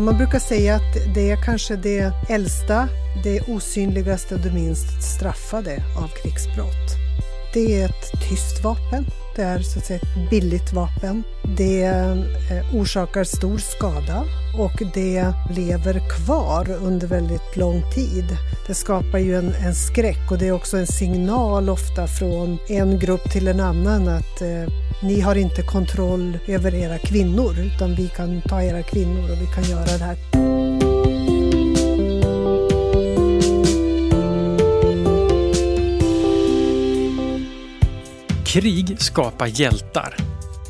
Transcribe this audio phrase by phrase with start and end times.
[0.00, 2.88] Man brukar säga att det är kanske det äldsta,
[3.24, 6.88] det osynligaste och det minst straffade av krigsbrott.
[7.54, 9.04] Det är ett tyst vapen.
[9.38, 11.22] Det är så att säga ett billigt vapen.
[11.56, 14.24] Det eh, orsakar stor skada
[14.58, 18.36] och det lever kvar under väldigt lång tid.
[18.66, 22.98] Det skapar ju en, en skräck och det är också en signal ofta från en
[22.98, 24.72] grupp till en annan att eh,
[25.02, 29.46] ni har inte kontroll över era kvinnor utan vi kan ta era kvinnor och vi
[29.54, 30.57] kan göra det här.
[38.48, 40.16] Krig skapar hjältar.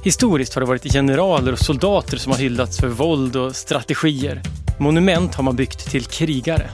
[0.05, 4.43] Historiskt har det varit generaler och soldater som har hyllats för våld och strategier.
[4.79, 6.71] Monument har man byggt till krigare.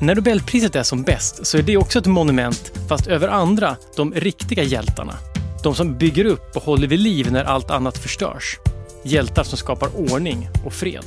[0.00, 4.14] När Nobelpriset är som bäst så är det också ett monument, fast över andra, de
[4.14, 5.14] riktiga hjältarna.
[5.62, 8.58] De som bygger upp och håller vid liv när allt annat förstörs.
[9.04, 11.06] Hjältar som skapar ordning och fred.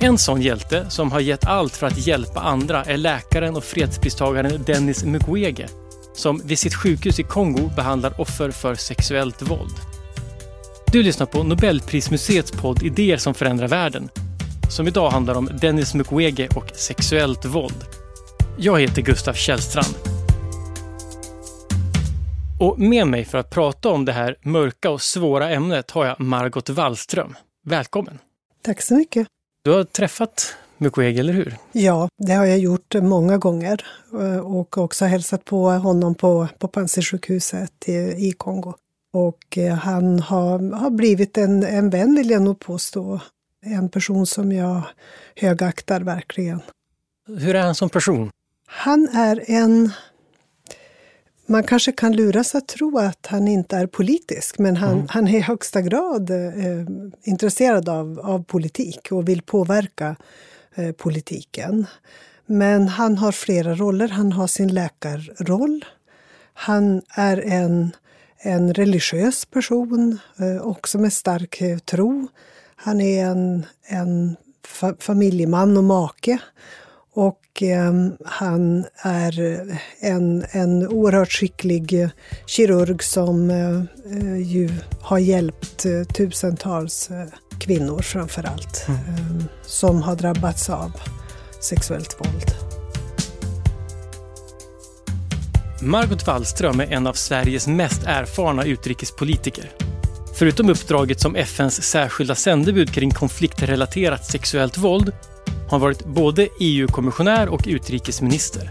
[0.00, 4.62] En sån hjälte som har gett allt för att hjälpa andra är läkaren och fredspristagaren
[4.66, 5.68] Dennis Mukwege
[6.14, 9.74] som vid sitt sjukhus i Kongo behandlar offer för sexuellt våld.
[10.92, 14.08] Du lyssnar på Nobelprismuseets podd Idéer som förändrar världen
[14.72, 17.84] som idag handlar om Dennis Mukwege och sexuellt våld.
[18.58, 19.94] Jag heter Gustav Källstrand.
[22.60, 26.20] Och med mig för att prata om det här mörka och svåra ämnet har jag
[26.20, 27.36] Margot Wallström.
[27.64, 28.18] Välkommen!
[28.62, 29.26] Tack så mycket!
[29.64, 31.56] Du har träffat Mukwege, eller hur?
[31.72, 33.84] Ja, det har jag gjort många gånger
[34.20, 37.92] eh, och också hälsat på honom på, på Panzisjukhuset i,
[38.28, 38.74] i Kongo.
[39.12, 43.20] Och eh, han har, har blivit en, en vän, vill jag nog påstå.
[43.64, 44.82] En person som jag
[45.36, 46.60] högaktar verkligen.
[47.28, 48.30] Hur är han som person?
[48.66, 49.92] Han är en
[51.46, 55.06] man kanske kan luras att tro att han inte är politisk, men han, mm.
[55.08, 56.86] han är i högsta grad eh,
[57.22, 60.16] intresserad av, av politik och vill påverka
[60.74, 61.86] eh, politiken.
[62.46, 64.08] Men han har flera roller.
[64.08, 65.84] Han har sin läkarroll.
[66.54, 67.90] Han är en,
[68.38, 72.28] en religiös person, eh, också med stark eh, tro.
[72.76, 76.38] Han är en, en fa familjeman och make
[77.14, 77.92] och eh,
[78.24, 79.40] han är
[80.00, 82.10] en, en oerhört skicklig eh,
[82.46, 83.82] kirurg som eh,
[84.16, 87.26] eh, ju har hjälpt eh, tusentals eh,
[87.62, 89.00] kvinnor framför allt mm.
[89.00, 90.92] Ehm, som har drabbats av
[91.60, 92.54] sexuellt våld.
[95.80, 99.70] Margot Wallström är en av Sveriges mest erfarna utrikespolitiker.
[100.34, 105.12] Förutom uppdraget som FNs särskilda sändebud kring konfliktrelaterat sexuellt våld
[105.68, 108.70] har varit både EU-kommissionär och utrikesminister.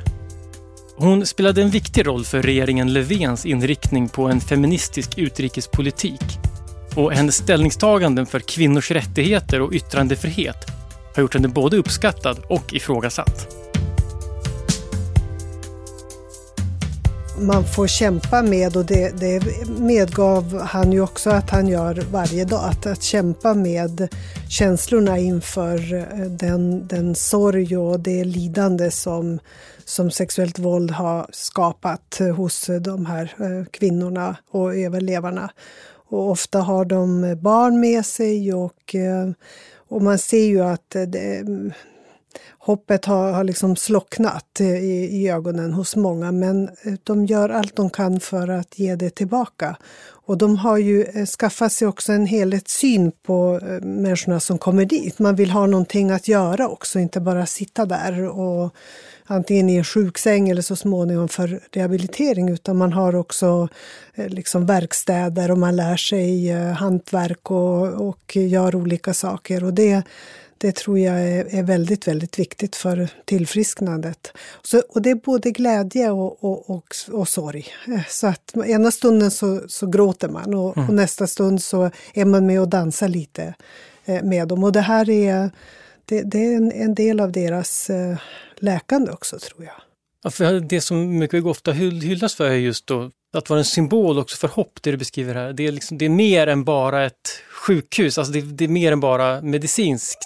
[0.96, 6.51] Hon spelade en viktig roll för regeringen Löfvens inriktning på en feministisk utrikespolitik.
[6.96, 10.58] Och hennes ställningstaganden för kvinnors rättigheter och yttrandefrihet
[11.16, 13.62] har gjort henne både uppskattad och ifrågasatt.
[17.42, 19.42] man får kämpa med och det, det
[19.80, 22.64] medgav han ju också att han gör varje dag.
[22.64, 24.16] Att, att kämpa med
[24.50, 29.40] känslorna inför eh, den, den sorg och det lidande som,
[29.86, 35.50] som sexuellt våld har skapat hos de här eh, kvinnorna och överlevarna.
[36.12, 39.30] Och ofta har de barn med sig och, eh,
[39.88, 41.46] och man ser ju att det,
[42.58, 47.50] hoppet har, har liksom slocknat eh, i, i, ögonen hos många men eh, de gör
[47.50, 49.78] allt de kan för att ge det tillbaka.
[50.26, 55.20] Och de har ju skaffat sig också en helhetssyn på människorna som kommer dit.
[55.20, 58.76] Man vill ha någonting att göra också, inte bara sitta där och
[59.26, 63.70] antingen i en sjuksäng eller så småningom för rehabilitering utan man har också
[64.16, 69.64] liksom verkstäder och man lär sig hantverk och, och gör olika saker.
[69.64, 70.04] Och det,
[70.62, 74.34] det tror jag är, väldigt, väldigt viktigt för tillfrisknandet.
[74.62, 77.66] Så, och det är både glädje och, och, och, och sorg.
[78.10, 80.90] Så att ena stunden så, så gråter man och, mm.
[80.90, 83.54] och, nästa stund så är man med och dansar lite
[84.06, 84.64] eh, med dem.
[84.64, 85.52] Och det här är,
[86.06, 88.18] det, det är en, en, del av deras eh,
[88.62, 89.74] läkande också, tror jag.
[90.24, 94.20] Ja, för det som mycket ofta hyllas för är just då att vara en symbol
[94.20, 95.54] också för hopp, det du beskriver här.
[95.54, 98.92] Det är, liksom, det är mer än bara ett sjukhus, alltså det, det är mer
[98.92, 100.20] än bara medicinskt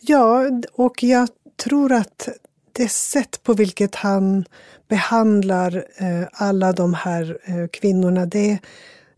[0.00, 2.28] Ja, och jag tror att
[2.72, 4.44] det sätt på vilket han
[4.88, 8.58] behandlar eh, alla de här eh, kvinnorna det,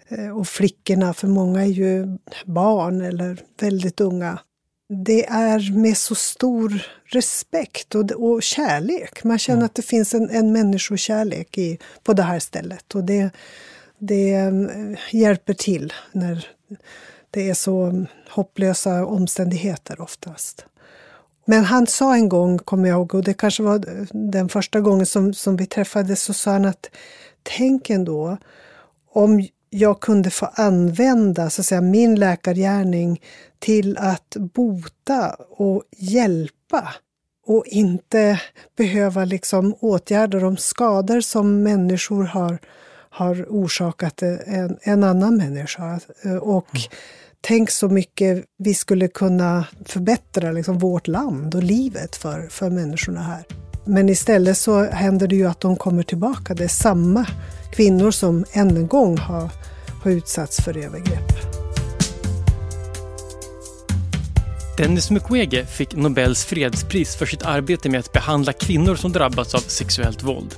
[0.08, 4.38] eh, och flickorna, för många är ju barn eller väldigt unga.
[4.88, 9.24] Det är med så stor respekt och, och kärlek.
[9.24, 9.66] Man känner mm.
[9.66, 12.94] att det finns en, en människokärlek i, på det här stället.
[12.94, 13.30] Och det,
[13.98, 14.52] det
[15.10, 16.46] hjälper till när
[17.30, 20.66] det är så hopplösa omständigheter oftast.
[21.44, 23.84] Men han sa en gång, kommer jag ihåg, och det kanske var
[24.32, 26.90] den första gången som, som vi träffades, så sa han att
[27.42, 28.36] tänk ändå
[29.12, 33.20] om jag kunde få använda så att säga, min läkargärning
[33.58, 36.94] till att bota och hjälpa
[37.46, 38.40] och inte
[38.76, 42.58] behöva liksom åtgärda de skador som människor har,
[43.11, 46.00] har orsakat en, en annan människa.
[46.40, 46.90] Och mm.
[47.40, 53.22] tänk så mycket vi skulle kunna förbättra liksom vårt land och livet för, för människorna
[53.22, 53.65] här.
[53.86, 56.54] Men istället så händer det ju att de kommer tillbaka.
[56.54, 57.26] Det är samma
[57.72, 59.50] kvinnor som än en gång har,
[60.02, 61.32] har utsatts för övergrepp.
[64.78, 69.60] Dennis Mukwege fick Nobels fredspris för sitt arbete med att behandla kvinnor som drabbats av
[69.60, 70.54] sexuellt våld.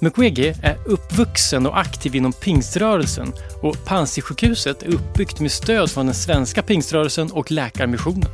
[0.00, 6.14] Mukwege är uppvuxen och aktiv inom pingströrelsen och Panzisjukhuset är uppbyggt med stöd från den
[6.14, 8.30] svenska pingströrelsen och Läkarmissionen.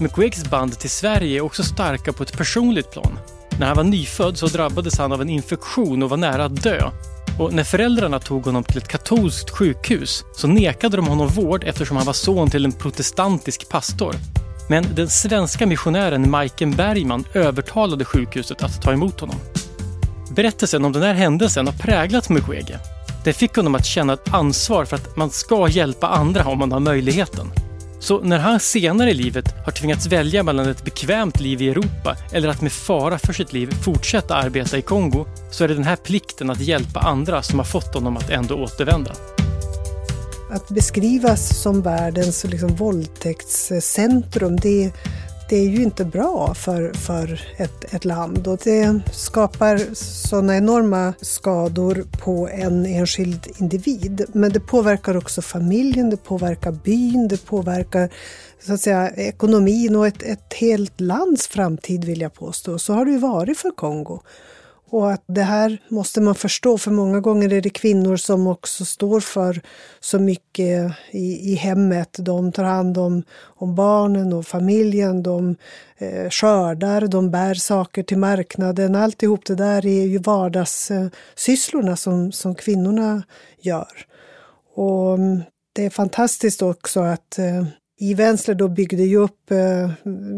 [0.00, 3.18] Mukweges band till Sverige är också starka på ett personligt plan.
[3.58, 6.90] När han var nyfödd så drabbades han av en infektion och var nära att dö.
[7.38, 11.96] Och när föräldrarna tog honom till ett katolskt sjukhus så nekade de honom vård eftersom
[11.96, 14.14] han var son till en protestantisk pastor.
[14.68, 19.36] Men den svenska missionären Majken Bergman övertalade sjukhuset att ta emot honom.
[20.36, 22.78] Berättelsen om den här händelsen har präglat Mukwege.
[23.24, 26.72] Det fick honom att känna ett ansvar för att man ska hjälpa andra om man
[26.72, 27.50] har möjligheten.
[28.04, 32.16] Så när han senare i livet har tvingats välja mellan ett bekvämt liv i Europa
[32.32, 35.84] eller att med fara för sitt liv fortsätta arbeta i Kongo så är det den
[35.84, 39.12] här plikten att hjälpa andra som har fått honom att ändå återvända.
[40.50, 44.92] Att beskrivas som världens liksom, våldtäktscentrum, det,
[45.48, 51.14] det är ju inte bra för, för ett, ett land och det skapar sådana enorma
[51.20, 54.24] skador på en enskild individ.
[54.32, 58.10] Men det påverkar också familjen, det påverkar byn, det påverkar
[58.66, 62.78] så att säga, ekonomin och ett, ett helt lands framtid vill jag påstå.
[62.78, 64.20] Så har det ju varit för Kongo.
[64.94, 68.84] Och att det här måste man förstå, för många gånger är det kvinnor som också
[68.84, 69.60] står för
[70.00, 72.16] så mycket i, i hemmet.
[72.18, 75.56] De tar hand om, om barnen och familjen, de
[75.98, 78.94] eh, skördar, de bär saker till marknaden.
[78.94, 83.22] Alltihop det där är ju vardagssysslorna som, som kvinnorna
[83.60, 84.06] gör.
[84.74, 85.42] Och mm,
[85.72, 87.66] det är fantastiskt också att eh,
[88.10, 89.90] i Vensler då byggde ju upp eh,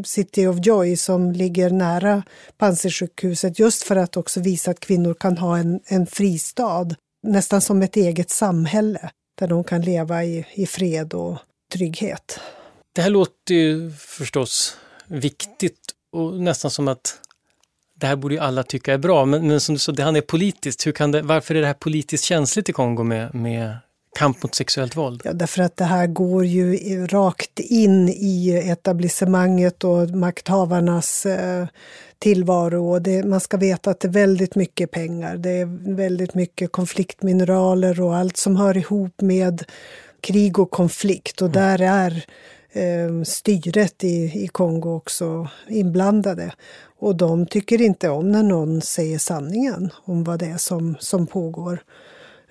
[0.04, 2.22] City of Joy som ligger nära
[2.58, 6.88] Panzisjukhuset just för att också visa att kvinnor kan ha en, en fristad,
[7.22, 11.38] nästan som ett eget samhälle där de kan leva i, i fred och
[11.72, 12.40] trygghet.
[12.92, 14.76] Det här låter ju förstås
[15.06, 15.80] viktigt
[16.12, 17.20] och nästan som att
[18.00, 20.16] det här borde ju alla tycka är bra, men, men som du sa, det han
[20.16, 20.86] är politiskt.
[20.86, 23.76] Hur kan det, varför är det här politiskt känsligt i Kongo med, med
[24.16, 25.22] kamp mot sexuellt våld?
[25.24, 31.66] Ja, därför att det här går ju rakt in i etablissemanget och makthavarnas eh,
[32.18, 32.90] tillvaro.
[32.90, 35.36] Och det, man ska veta att det är väldigt mycket pengar.
[35.36, 39.64] Det är väldigt mycket konfliktmineraler och allt som hör ihop med
[40.20, 41.42] krig och konflikt.
[41.42, 41.60] Och mm.
[41.62, 42.24] där är
[42.72, 46.52] eh, styret i, i Kongo också inblandade.
[46.98, 51.26] Och de tycker inte om när någon säger sanningen om vad det är som, som
[51.26, 51.82] pågår.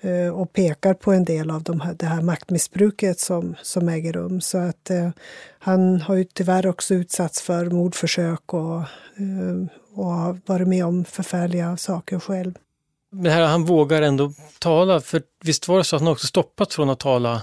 [0.00, 4.12] Eh, och pekar på en del av de här, det här maktmissbruket som, som äger
[4.12, 4.40] rum.
[4.40, 5.10] Så att eh,
[5.58, 8.76] han har ju tyvärr också utsatts för mordförsök och,
[9.16, 12.54] eh, och har varit med om förfärliga saker själv.
[13.12, 16.76] Men här, han vågar ändå tala, för visst var det så att han också stoppats
[16.76, 17.42] från att tala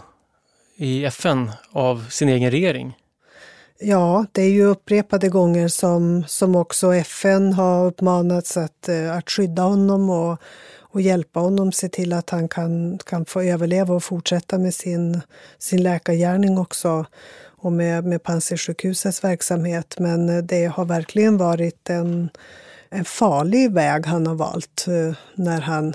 [0.75, 2.97] i FN av sin egen regering?
[3.79, 9.29] Ja, det är ju upprepade gånger som, som också FN har uppmanats att, eh, att
[9.29, 10.41] skydda honom och
[10.93, 15.21] och hjälpa honom, se till att han kan, kan få överleva och fortsätta med sin,
[15.57, 17.05] sin läkargärning också
[17.63, 19.95] och med, med Panzisjukhusets verksamhet.
[19.99, 22.29] Men det har verkligen varit en,
[22.89, 25.93] en farlig väg han har valt eh, när han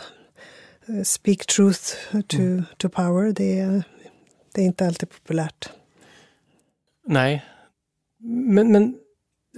[0.88, 1.95] eh, speak truth
[2.28, 2.64] to, mm.
[2.76, 3.33] to power.
[3.33, 3.83] Det är,
[4.55, 5.69] det är inte alltid populärt.
[7.07, 7.45] Nej,
[8.21, 8.95] men, men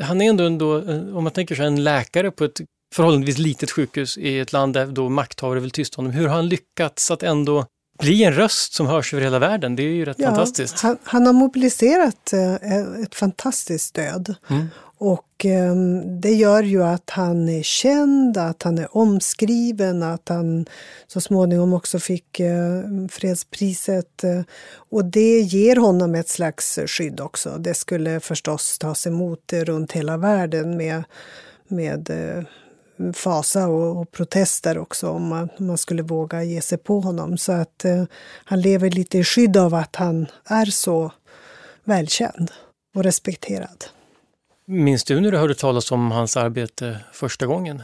[0.00, 2.61] han är ändå, ändå, eh, om man tänker sig en läkare på ett
[2.94, 6.12] förhållandevis litet sjukhus i ett land där då makthavare vill tysta honom.
[6.12, 7.66] Hur har han lyckats att ändå
[7.99, 9.76] bli en röst som hörs över hela världen?
[9.76, 10.80] Det är ju rätt ja, fantastiskt.
[10.80, 12.54] Han, han, har mobiliserat eh,
[13.02, 14.35] ett fantastiskt stöd.
[14.49, 14.66] Mm.
[15.02, 15.75] Och eh,
[16.20, 20.66] det gör ju att han är känd, att han är omskriven, att han
[21.06, 24.25] så småningom också fick eh, fredspriset.
[24.25, 24.40] Eh,
[24.73, 27.56] och det ger honom ett slags skydd också.
[27.59, 31.04] Det skulle förstås tas emot runt hela världen med,
[31.68, 32.44] med eh,
[33.14, 37.38] fasa och, och, protester också om man, om man skulle våga ge sig på honom.
[37.38, 38.04] Så att eh,
[38.45, 41.12] han lever lite i skydd av att han är så
[41.85, 42.50] välkänd
[42.95, 43.85] och respekterad.
[44.66, 47.83] Minns du när du hörde talas om hans arbete första gången?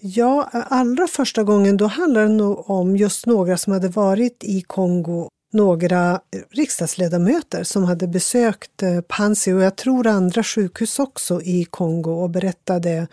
[0.00, 4.62] Ja, allra första gången då handlade det nog om just några som hade varit i
[4.62, 11.64] Kongo några riksdagsledamöter som hade besökt eh, Panzi och jag tror andra sjukhus också i
[11.64, 13.08] Kongo och berättade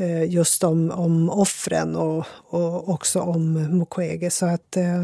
[0.00, 4.30] Eh, just om, om offren och, och också om Mukwege.
[4.30, 5.00] Så att eh,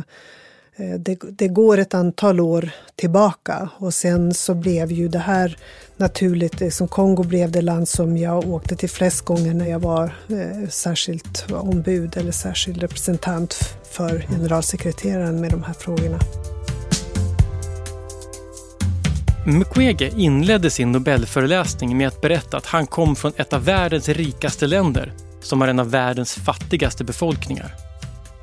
[0.77, 5.59] eh, det, det, går ett antal år tillbaka och sen så blev ju det här
[5.97, 6.61] naturligt.
[6.61, 10.69] Liksom Kongo blev det land som jag åkte till flest gånger när jag var eh,
[10.69, 13.55] särskilt ombud eller särskild representant
[13.91, 16.19] för generalsekreteraren med de här frågorna.
[19.47, 24.67] Mukwege inledde sin Nobelföreläsning med att berätta att han kom från ett av världens rikaste
[24.67, 27.75] länder som har en av världens fattigaste befolkningar.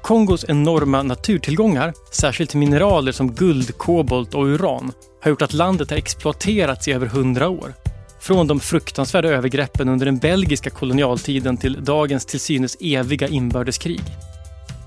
[0.02, 4.92] Kongos enorma naturtillgångar, särskilt mineraler som guld, kobolt och uran,
[5.22, 7.74] har gjort att landet har exploaterats i över hundra år.
[8.20, 14.02] Från de fruktansvärda övergreppen under den belgiska kolonialtiden till dagens till synes eviga inbördeskrig.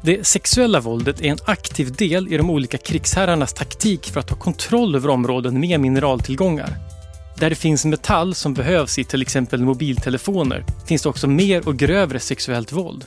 [0.05, 4.35] Det sexuella våldet är en aktiv del i de olika krigsherrarnas taktik för att ta
[4.35, 6.77] kontroll över områden med mineraltillgångar.
[7.37, 11.77] Där det finns metall som behövs i till exempel mobiltelefoner finns det också mer och
[11.77, 13.05] grövre sexuellt våld.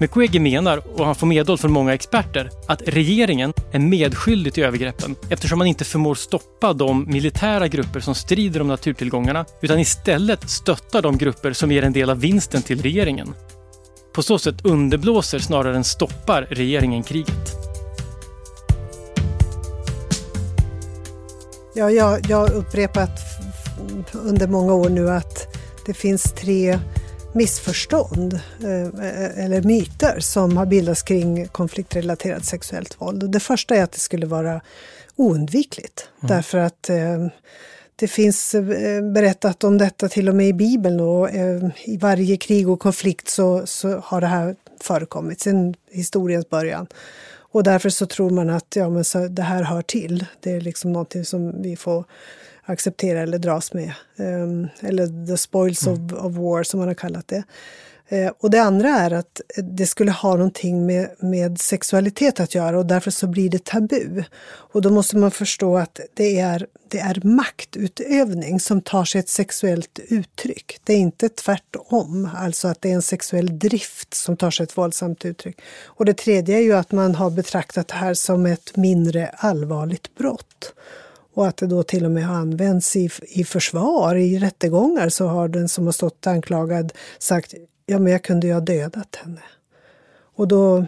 [0.00, 5.16] Mukwege menar, och han får medhåll från många experter, att regeringen är medskyldig till övergreppen
[5.30, 11.02] eftersom man inte förmår stoppa de militära grupper som strider om naturtillgångarna utan istället stöttar
[11.02, 13.34] de grupper som ger en del av vinsten till regeringen.
[14.12, 17.56] På så sätt underblåser snarare än stoppar regeringen kriget.
[21.74, 23.20] Ja, jag, jag har upprepat
[24.12, 26.78] under många år nu att det finns tre
[27.34, 33.30] missförstånd eh, eller myter som har bildats kring konfliktrelaterat sexuellt våld.
[33.30, 34.60] Det första är att det skulle vara
[35.16, 36.36] oundvikligt mm.
[36.36, 37.26] därför att eh,
[38.00, 41.30] det finns eh, berättat om detta till och med i Bibeln och
[41.84, 46.86] i varje krig och konflikt så, så har det här förekommit sedan historiens början.
[47.52, 50.26] Och därför så tror man att ja, men så det här hör till.
[50.40, 52.04] Det är liksom någonting som vi får
[52.62, 53.92] acceptera eller dras med.
[54.16, 56.04] Um, eller the spoils mm.
[56.04, 57.42] of, of war som man har kallat det.
[58.12, 62.54] Eh, och det andra är att eh, det skulle ha någonting med, med sexualitet att
[62.54, 64.24] göra och därför så blir det tabu.
[64.42, 69.28] Och då måste man förstå att det är, det är maktutövning som tar sig ett
[69.28, 70.80] sexuellt uttryck.
[70.84, 74.78] Det är inte tvärtom, alltså att det är en sexuell drift som tar sig ett
[74.78, 75.60] våldsamt uttryck.
[75.84, 80.14] Och det tredje är ju att man har betraktat det här som ett mindre allvarligt
[80.14, 80.74] brott.
[81.34, 85.26] Och att det då till och med har använts i, i försvar, i rättegångar, så
[85.26, 87.54] har den som har stått anklagad sagt
[87.90, 89.40] ja men jag kunde ju ha dödat henne.
[90.36, 90.86] Och då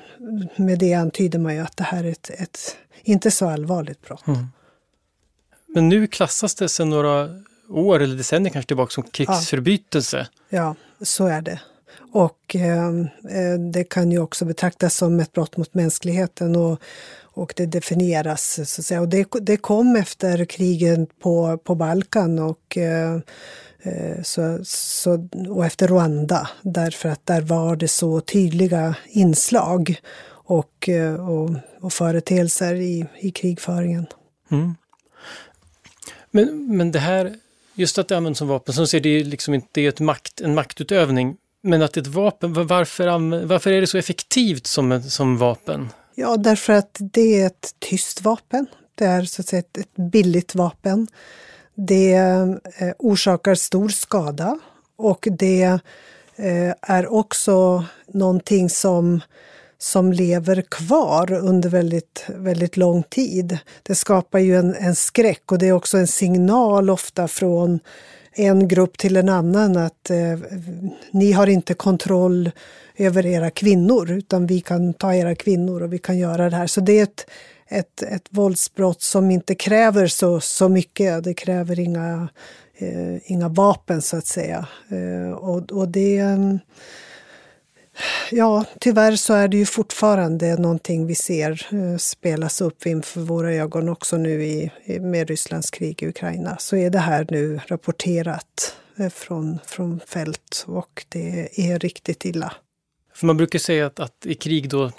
[0.57, 4.27] med det antyder man ju att det här är ett, ett inte så allvarligt brott.
[4.27, 4.47] Mm.
[5.67, 7.29] Men nu klassas det sedan några
[7.69, 10.29] år eller decennier kanske tillbaka som krigsförbrytelse.
[10.49, 10.59] Ja,
[10.99, 11.61] ja så är det.
[12.13, 16.57] Och ehm, eh, det kan ju också betraktas som ett brott mot mänskligheten.
[16.57, 16.81] Och,
[17.35, 18.61] och det definieras.
[18.71, 19.01] Så att säga.
[19.01, 23.21] Och det, det kom efter krigen på, på Balkan och, eh, eh,
[24.23, 31.29] så, så, och efter Rwanda därför att där var det så tydliga inslag och, eh,
[31.29, 34.07] och, och företeelser i, i krigföringen.
[34.51, 34.75] Mm.
[36.31, 37.35] Men, men det här,
[37.75, 40.41] just att det används som vapen, som ser det liksom inte det är ett makt,
[40.41, 45.03] en maktutövning, men att det är ett vapen, varför, varför är det så effektivt som,
[45.03, 45.89] som vapen?
[46.15, 48.67] Ja, därför att det är ett tyst vapen.
[48.95, 51.09] Det är så att säga ett, ett billigt vapen.
[51.75, 54.59] Det eh, orsakar stor skada
[54.97, 55.79] och det
[56.37, 59.21] eh, är också någonting som,
[59.79, 63.59] som lever kvar under väldigt, väldigt lång tid.
[63.83, 67.81] Det skapar ju en, en skräck och det är också en signal ofta från
[68.35, 70.39] en grupp till en annan att eh,
[71.11, 72.51] ni har inte kontroll
[72.97, 76.67] över era kvinnor utan vi kan ta era kvinnor och vi kan göra det här.
[76.67, 77.27] Så det är ett,
[77.73, 81.25] ett, ett våldsbrott som inte kräver så, så mycket.
[81.25, 82.29] Det kräver inga,
[82.79, 84.69] eh, inga vapen så att säga.
[84.89, 86.21] Eh, och, och det
[88.31, 93.53] Ja, tyvärr så är det ju fortfarande någonting vi ser eh, spelas upp inför våra
[93.53, 96.57] ögon också nu i, med Rysslands krig i Ukraina.
[96.59, 102.53] Så är det här nu rapporterat eh, från, från fält och det är riktigt illa.
[103.15, 104.93] För man brukar säga att, att i krig då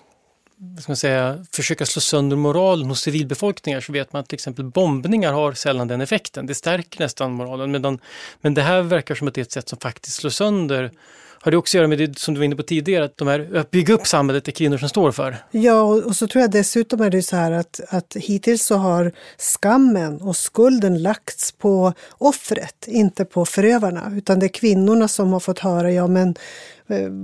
[0.79, 4.65] ska man säga, försöka slå sönder moralen hos civilbefolkningar så vet man att till exempel
[4.65, 6.45] bombningar har sällan den effekten.
[6.45, 7.71] Det stärker nästan moralen.
[7.71, 7.99] Medan,
[8.41, 10.91] men det här verkar som att det är ett sätt som faktiskt slår sönder
[11.43, 13.27] Har det också att göra med det som du var inne på tidigare, att, de
[13.27, 15.37] här, att bygga upp samhället är kvinnor som står för?
[15.51, 19.11] Ja, och, så tror jag dessutom är det så här att, att hittills så har
[19.37, 24.11] skammen och skulden lagts på offret, inte på förövarna.
[24.17, 26.35] Utan det är kvinnorna som har fått höra, ja men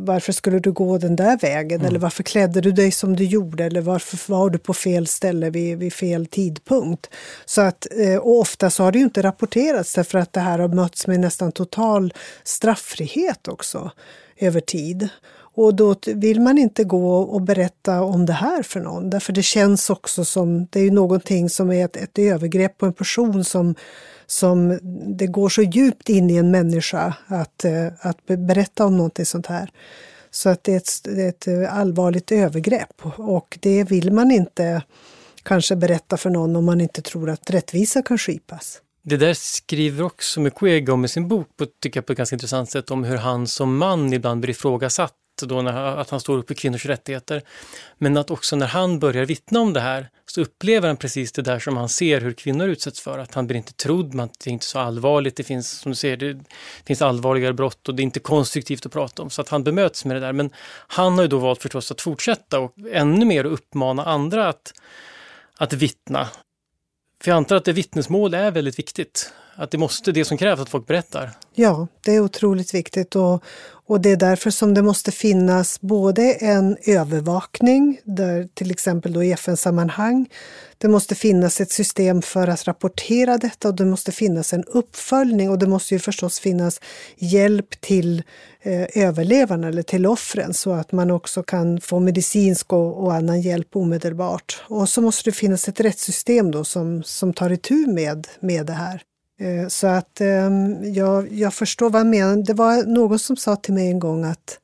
[0.05, 1.79] varför skulle du gå den där vägen?
[1.79, 1.87] Mm.
[1.87, 3.65] Eller varför klädde du dig som du gjorde?
[3.65, 7.09] Eller varför var du på fel ställe vid, vid fel tidpunkt?
[7.45, 10.59] Så att, eh, och ofta så har det ju inte rapporterats därför att det här
[10.59, 12.13] har mötts med nästan total
[12.43, 13.91] strafffrihet också
[14.37, 15.09] över tid.
[15.55, 19.43] Och då vill man inte gå och berätta om det här för någon, därför det
[19.43, 23.43] känns också som, det är ju någonting som är ett, ett övergrepp på en person
[23.43, 23.75] som
[24.31, 24.79] som
[25.17, 29.45] det går så djupt in i en människa att, eh, att berätta om någonting sånt
[29.45, 29.71] här.
[30.31, 34.31] Så att det är ett, det är ett eh, allvarligt övergrepp och det vill man
[34.31, 34.81] inte
[35.43, 38.81] kanske berätta för någon om man inte tror att rättvisa kan skipas.
[39.03, 42.35] Det där skriver också Mukwege om i sin bok på, tycker jag, på ett ganska
[42.35, 45.13] intressant sätt om hur han som man ibland blir ifrågasatt
[45.45, 47.41] då när, att han står upp för kvinnors rättigheter.
[47.97, 51.41] Men att också när han börjar vittna om det här så upplever han precis det
[51.41, 53.19] där som han ser hur kvinnor utsätts för.
[53.19, 55.95] Att han blir inte trodd, man, det är inte så allvarligt, det finns som du
[55.95, 56.43] ser, det
[56.85, 59.29] finns allvarligare brott och det är inte konstruktivt att prata om.
[59.29, 60.33] Så att han bemöts med det där.
[60.33, 60.49] Men
[60.87, 64.73] han har ju då valt förstås att fortsätta och ännu mer uppmana andra att,
[65.57, 66.27] att vittna.
[67.23, 69.33] För jag antar att det vittnesmål är väldigt viktigt.
[69.59, 71.31] Att det måste, det som krävs att folk berättar.
[71.55, 73.43] Ja, det är otroligt viktigt och,
[73.87, 79.23] och det är därför som det måste finnas både en övervakning, där till exempel då
[79.23, 80.29] i FN-sammanhang.
[80.77, 85.49] Det måste finnas ett system för att rapportera detta och det måste finnas en uppföljning
[85.49, 86.81] och det måste ju förstås finnas
[87.17, 88.23] hjälp till
[88.61, 93.41] eh, överlevarna eller till offren så att man också kan få medicinsk och, och, annan
[93.41, 94.63] hjälp omedelbart.
[94.67, 98.73] Och så måste det finnas ett rättssystem då som, som tar itu med, med det
[98.73, 99.03] här.
[99.39, 102.35] Eh, så att ehm, jag, jag förstår vad jag menar.
[102.37, 104.59] Det var någon som sa till mig en gång att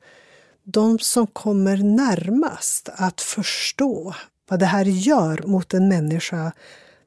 [0.64, 4.14] de som kommer närmast att förstå
[4.48, 6.52] vad det här gör mot en människa,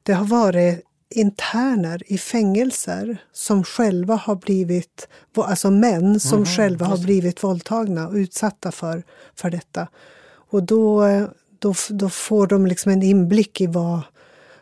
[0.04, 0.86] det har varit
[1.16, 8.08] interner i fängelser som själva har blivit, alltså män som mm, själva har blivit våldtagna
[8.08, 9.04] och utsatta för,
[9.36, 9.88] för detta.
[10.52, 11.08] Och då,
[11.60, 14.02] då, då får de liksom en inblick i vad,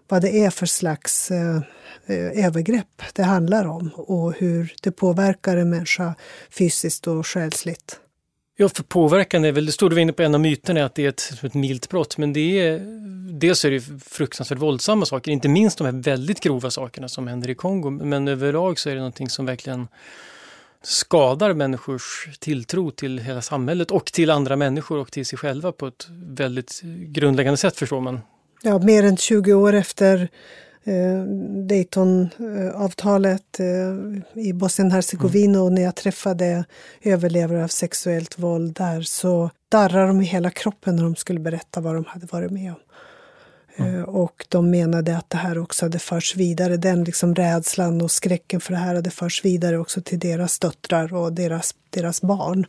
[0.07, 1.61] vad det är för slags eh,
[2.05, 6.15] eh, övergrepp det handlar om och hur det påverkar en människa
[6.49, 7.99] fysiskt och själsligt.
[8.59, 11.05] Ja, för påverkan är väl, det stod du inne på en av myterna, att det
[11.05, 12.79] är ett, ett milt brott, men det är,
[13.31, 17.49] dels är det fruktansvärt våldsamma saker, inte minst de här väldigt grova sakerna som händer
[17.49, 19.87] i Kongo, men överlag så är det någonting som verkligen
[20.81, 25.87] skadar människors tilltro till hela samhället och till andra människor och till sig själva på
[25.87, 28.19] ett väldigt grundläggande sätt förstår man.
[28.61, 30.29] Ja, mer än 20 år efter
[30.83, 31.23] eh,
[31.67, 36.65] Daytonavtalet eh, i Bosnien-Hercegovina och när jag träffade
[37.01, 41.81] överlevare av sexuellt våld där så darrade de i hela kroppen när de skulle berätta
[41.81, 42.79] vad de hade varit med om.
[43.79, 44.03] Mm.
[44.03, 48.61] Och de menade att det här också hade förts vidare, den liksom rädslan och skräcken
[48.61, 52.65] för det här hade förts vidare också till deras döttrar och deras, deras barn.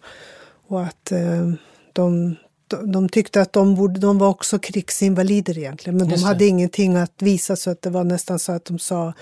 [0.68, 1.52] Och att eh,
[1.92, 2.36] de
[2.68, 7.22] de tyckte att de, borde, de var också krigsinvalider egentligen, men de hade ingenting att
[7.22, 9.12] visa så att det var nästan så att de sa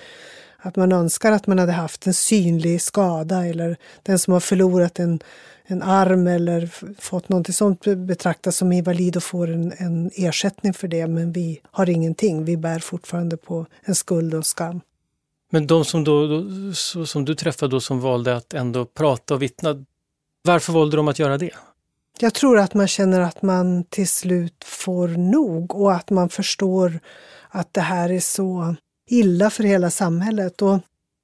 [0.67, 4.99] att man önskar att man hade haft en synlig skada eller den som har förlorat
[4.99, 5.21] en,
[5.67, 10.89] en arm eller fått något sånt betraktas som invalid och får en, en ersättning för
[10.89, 11.07] det.
[11.07, 12.45] Men vi har ingenting.
[12.45, 14.81] Vi bär fortfarande på en skuld och skam.
[15.51, 19.43] Men de som, då, då som du träffade då som valde att ändå prata och
[19.43, 19.85] vittna,
[20.43, 21.51] varför valde de att göra det?
[22.19, 27.01] Jag tror att man känner att man till slut får nog och att man förstår
[27.49, 28.77] att det här är så
[29.11, 30.63] illa för hela samhället.
[30.63, 30.79] Och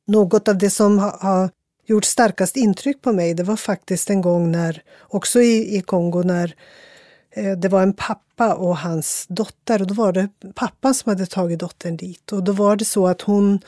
[0.07, 1.51] något av det som har
[1.87, 6.23] gjort starkast intryck på mig, det var faktiskt en gång när, också i, i Kongo,
[6.23, 6.55] när
[7.31, 11.27] eh, det var en pappa och hans dotter och då var det pappan som hade
[11.27, 13.61] tagit dottern dit och då var det så att hon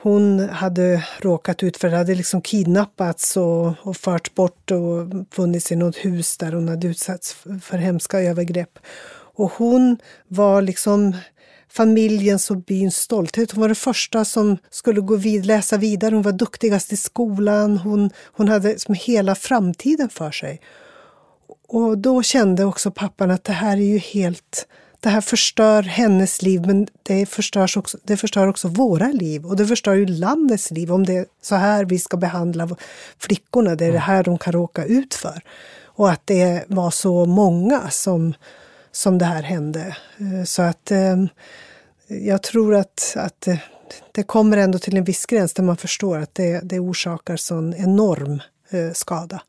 [0.00, 5.72] hon hade råkat ut för det, hade liksom kidnappats och, och förts bort och funnits
[5.72, 8.78] i något hus där hon hade utsatts för, hemska övergrepp.
[9.34, 9.96] Och hon
[10.28, 11.16] var liksom
[11.68, 13.52] familjens och byns stolthet.
[13.52, 16.14] Hon var den första som skulle gå vid, läsa vidare.
[16.14, 17.78] Hon var duktigast i skolan.
[17.78, 20.60] Hon, hon hade liksom hela framtiden för sig.
[21.68, 24.66] Och då kände också pappan att det här är ju helt
[25.00, 29.56] det här förstör hennes liv, men det, förstörs också, det förstör också våra liv och
[29.56, 32.68] det förstör ju landets liv om det är så här vi ska behandla
[33.18, 33.74] flickorna.
[33.74, 35.42] Det är det här de kan råka ut för.
[35.84, 38.34] Och att det var så många som,
[38.92, 39.96] som det här hände.
[40.18, 41.16] Eh, så att eh,
[42.08, 43.48] jag tror att, att
[44.12, 47.74] det kommer ändå till en viss gräns där man förstår att det, det orsakar sån
[47.74, 49.42] enorm eh, skada.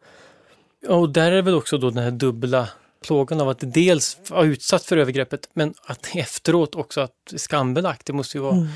[0.88, 2.70] Och där är väl också då den här dubbla
[3.06, 8.06] plågan av att dels vara utsatt för övergreppet men att efteråt också att skambelagt.
[8.06, 8.68] Det måste ju vara, mm.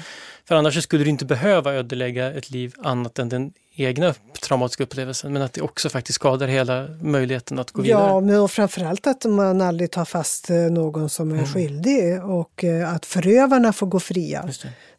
[0.48, 5.34] För annars skulle du inte behöva ödelägga ett liv annat än den egna traumatiska upplevelsen
[5.34, 8.08] men att det också faktiskt skadar hela möjligheten att gå vidare.
[8.08, 11.48] Ja, men framförallt att man aldrig tar fast eh, någon som är mm.
[11.48, 14.50] skyldig och eh, att förövarna får gå fria.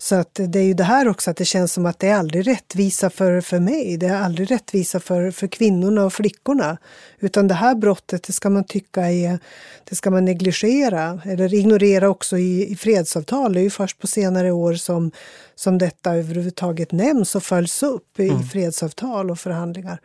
[0.04, 2.14] Så att det är ju det här också att det känns som att det är
[2.14, 3.96] aldrig rättvisa för, för mig.
[3.96, 6.76] Det är aldrig rättvisa för, för kvinnorna och flickorna.
[7.20, 9.38] Utan det här brottet, det ska man tycka är,
[9.84, 13.52] det ska man negligera eller ignorera också i, i fredsavtal.
[13.52, 15.10] Det är ju först på senare år som,
[15.54, 18.42] som detta överhuvudtaget nämns och följs upp i mm.
[18.42, 20.00] fredsavtal och förhandlingar.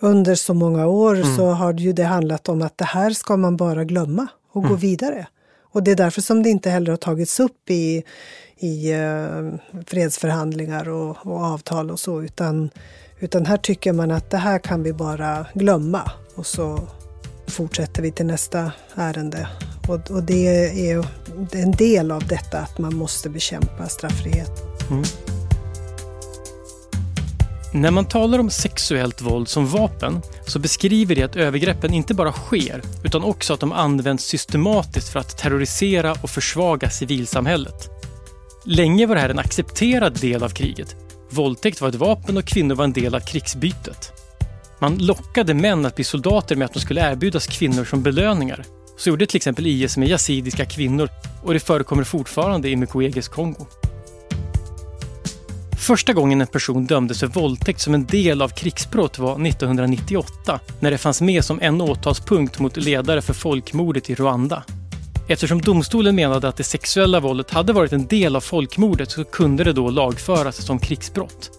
[0.00, 1.36] Under så många år mm.
[1.36, 4.62] så har det ju det handlat om att det här ska man bara glömma och
[4.62, 4.70] mm.
[4.70, 5.26] gå vidare.
[5.72, 8.02] Och det är därför som det inte heller har tagits upp i,
[8.58, 9.54] i eh,
[9.86, 12.70] fredsförhandlingar och, och, avtal och så, utan,
[13.20, 16.88] utan här tycker man att det här kan vi bara glömma och så
[17.46, 19.48] fortsätter vi till nästa ärende.
[19.88, 20.46] Och, och det
[20.90, 21.06] är
[21.52, 24.50] en del av detta att man måste bekämpa straffrihet.
[24.90, 25.02] Mm.
[27.74, 32.32] När man talar om sexuellt våld som vapen så beskriver det att övergreppen inte bara
[32.32, 37.90] sker utan också att de används systematiskt för att terrorisera och försvaga civilsamhället.
[38.64, 40.96] Länge var det här en accepterad del av kriget.
[41.30, 44.12] Våldtäkt var ett vapen och kvinnor var en del av krigsbytet.
[44.78, 48.64] Man lockade män att bli soldater med att de skulle erbjudas kvinnor som belöningar.
[48.98, 51.08] Så gjorde till exempel IS med yazidiska kvinnor
[51.42, 53.66] och det förekommer fortfarande i Mukweges Kongo.
[55.82, 60.90] Första gången en person dömdes för våldtäkt som en del av krigsbrott var 1998 när
[60.90, 64.64] det fanns med som en åtalspunkt mot ledare för folkmordet i Rwanda.
[65.28, 69.64] Eftersom domstolen menade att det sexuella våldet hade varit en del av folkmordet så kunde
[69.64, 71.50] det då lagföras som krigsbrott.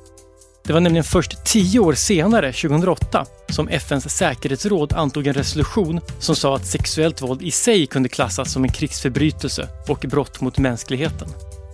[0.65, 6.35] Det var nämligen först tio år senare, 2008, som FNs säkerhetsråd antog en resolution som
[6.35, 11.27] sa att sexuellt våld i sig kunde klassas som en krigsförbrytelse och brott mot mänskligheten.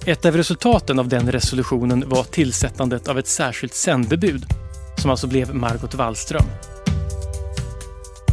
[0.06, 4.46] Ett av resultaten av den resolutionen var tillsättandet av ett särskilt sändebud,
[4.98, 6.46] som alltså blev Margot Wallström.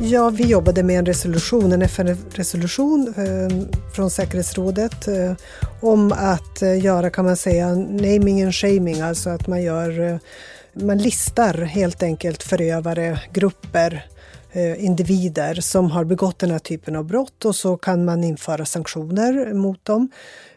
[0.01, 5.33] Ja, vi jobbade med en resolution, en FN-resolution eh, från säkerhetsrådet eh,
[5.81, 10.17] om att eh, göra, kan man säga, naming and shaming, alltså att man gör, eh,
[10.73, 14.07] man listar helt enkelt förövare, grupper,
[14.53, 18.65] eh, individer som har begått den här typen av brott och så kan man införa
[18.65, 20.09] sanktioner mot dem.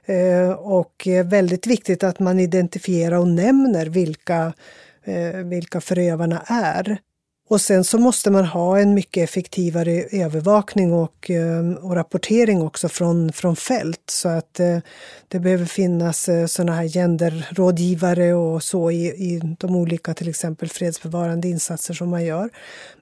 [0.10, 4.54] Eh, och eh, väldigt viktigt att man identifierar och nämner vilka
[5.04, 6.98] eh, vilka förövarna är.
[7.50, 12.90] Och sen så måste man ha en mycket effektivare övervakning och, eh, och rapportering också
[12.90, 14.04] från, från fält.
[14.10, 14.78] Så att eh,
[15.28, 20.70] det behöver finnas eh, sådana här genderrådgivare och så i, i de olika till exempel
[20.70, 22.50] fredsbevarande insatser som man gör.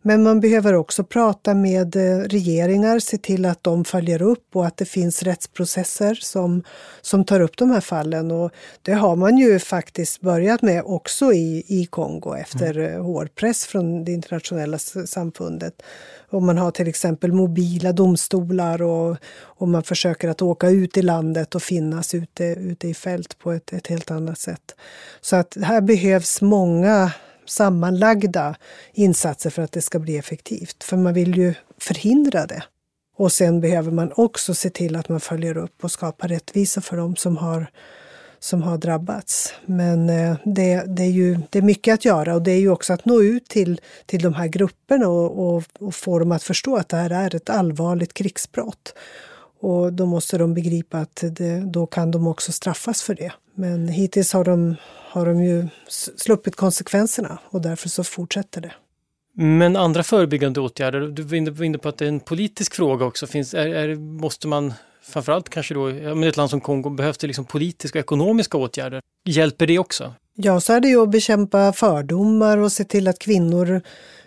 [0.02, 1.96] Men man behöver också prata med
[2.32, 6.64] regeringar, se till att de följer upp och att det finns rättsprocesser som,
[7.02, 8.32] som tar upp de här fallen.
[8.32, 13.06] Och det har man ju faktiskt börjat med också i, i Kongo efter mm.
[13.06, 15.82] hård press från det internationella internationella samfundet.
[16.30, 21.02] Och man har till exempel mobila domstolar och, och man försöker att åka ut i
[21.02, 24.76] landet och finnas ute, ute i fält på ett, ett helt annat sätt.
[25.21, 27.12] Så att här behövs många
[27.45, 28.56] sammanlagda
[28.93, 30.84] insatser för att det ska bli effektivt.
[30.84, 32.63] För man vill ju förhindra det.
[33.17, 36.97] Och sen behöver man också se till att man följer upp och skapar rättvisa för
[36.97, 37.67] dem som har
[38.48, 39.54] som har drabbats.
[39.66, 42.70] Men eh, det, det, är ju det är mycket att göra och det är ju
[42.70, 46.44] också att nå ut till, till de här grupperna och, och, och få dem att
[46.44, 48.94] förstå att det här är ett allvarligt krigsbrott.
[49.60, 53.32] Och då måste de begripa att det, då kan de också straffas för det.
[53.56, 54.76] Men hittills har de,
[55.12, 55.68] har de ju
[56.18, 58.74] sluppit konsekvenserna och därför så fortsätter det.
[59.34, 63.28] Men andra förebyggande åtgärder, du var inne på att det är en politisk fråga också.
[63.28, 64.74] Finns, är, är, måste man
[65.08, 69.02] framförallt kanske då, i ett land som Kongo behövs det liksom politiska och ekonomiska åtgärder.
[69.26, 70.13] Hjälper det också?
[70.36, 73.82] Ja, så är det ju att bekämpa fördomar och se till att kvinnor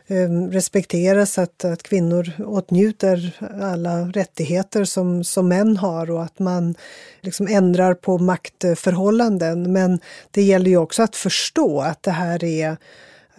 [0.06, 6.74] eh, respekteras, att, att kvinnor åtnjuter alla rättigheter som, som män har och att man
[7.20, 9.72] liksom ändrar på maktförhållanden.
[9.72, 12.76] Men det gäller ju också att förstå att det här är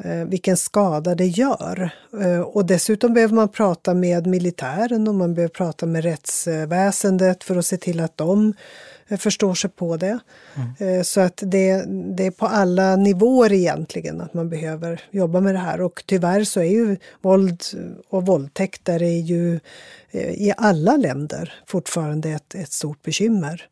[0.04, 1.92] vilken skada det gör.
[2.22, 7.56] Eh, och dessutom behöver man prata med militären och man behöver prata med rättsväsendet för
[7.56, 8.54] att se till att de
[9.08, 10.20] eh, förstår sig på det.
[10.80, 11.04] Mm.
[11.04, 11.86] Så att det,
[12.18, 15.82] det är på alla nivåer egentligen att man behöver jobba med det här.
[15.82, 17.64] Och tyvärr så är ju våld
[18.10, 19.60] och våldtäkter är ju
[20.14, 23.68] i alla länder fortfarande ett, ett stort bekymmer.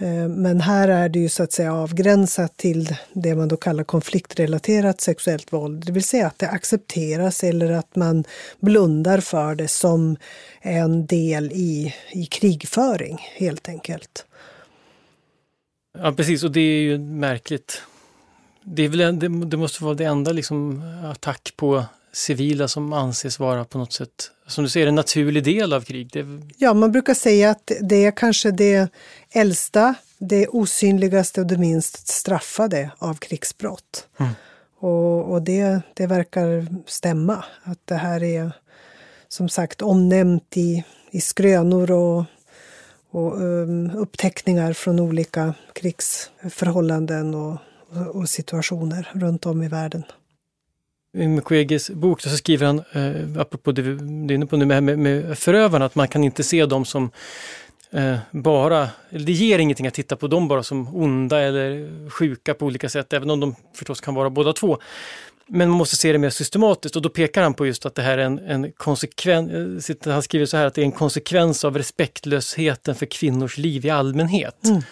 [0.00, 3.84] Eh, men här är det ju så att säga avgränsat till det man då kallar
[3.84, 5.84] konfliktrelaterat sexuellt våld.
[5.86, 8.24] Det vill säga att det accepteras eller att man
[8.60, 10.16] blundar för det som
[10.60, 14.26] en del i, i krigföring helt enkelt.
[15.98, 17.82] Ja precis och det är ju märkligt.
[18.62, 23.38] Det, är väl, det, det måste vara det enda liksom, attack på civila som anses
[23.38, 26.10] vara på något sätt, som du säger, en naturlig del av krig.
[26.12, 26.26] Det...
[26.56, 28.92] Ja, man brukar säga att det är kanske det
[29.30, 34.08] äldsta, det osynligaste och det minst straffade av krigsbrott.
[34.18, 34.32] Mm.
[34.78, 38.52] Och, och det, det verkar stämma, att det här är
[39.28, 42.24] som sagt omnämnt i, i skrönor och,
[43.10, 47.56] och um, uppteckningar från olika krigsförhållanden och,
[48.12, 50.04] och situationer runt om i världen.
[51.12, 54.82] I Mukweges bok så skriver han, eh, apropå det du är inne på nu med,
[54.82, 57.10] med, med förövarna, att man kan inte se dem som
[57.90, 62.66] eh, bara, det ger ingenting att titta på dem bara som onda eller sjuka på
[62.66, 64.78] olika sätt, även om de förstås kan vara båda två.
[65.46, 68.02] Men man måste se det mer systematiskt och då pekar han på just att det
[68.02, 71.64] här är en, en konsekvens, eh, han skriver så här att det är en konsekvens
[71.64, 74.64] av respektlösheten för kvinnors liv i allmänhet.
[74.64, 74.82] Mm.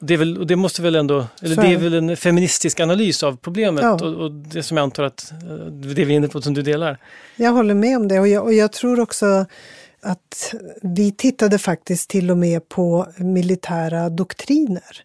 [0.00, 3.36] Det, är väl, det måste väl ändå, eller det är väl en feministisk analys av
[3.36, 3.92] problemet ja.
[3.92, 6.62] och, och, det som jag antar att eh, det vi är inne på som du
[6.62, 6.98] delar.
[7.36, 9.46] Jag håller med om det och jag, och jag tror också
[10.00, 15.04] att vi tittade faktiskt till och med på militära doktriner.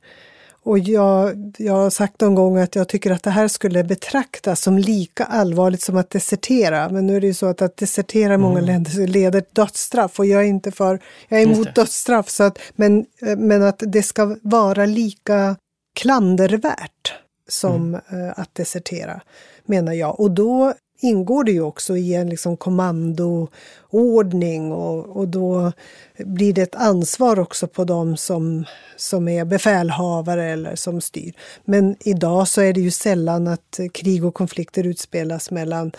[0.69, 4.61] Och jag, jag har sagt någon gång att jag tycker att det här skulle betraktas
[4.61, 6.89] som lika allvarligt som att desertera.
[6.89, 8.65] Men nu är det ju så att att desertera i många mm.
[8.65, 12.29] länder leder till dödsstraff och jag är inte för, jag är emot dödsstraff.
[12.29, 13.05] Så att, men,
[13.37, 15.55] men att det ska vara lika
[15.95, 17.13] klandervärt
[17.47, 18.25] som mm.
[18.25, 19.21] uh, att desertera,
[19.65, 20.19] menar jag.
[20.19, 22.57] Och då ingår det ju också i en liksom
[23.91, 25.71] kommandoordning och, och då
[26.17, 28.65] blir det ett ansvar också på dem som,
[28.97, 31.33] som är befälhavare eller som styr.
[31.65, 35.91] Men idag så är det ju sällan att krig och konflikter utspelas mellan